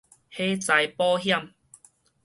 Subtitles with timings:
[0.31, 1.51] 火災保險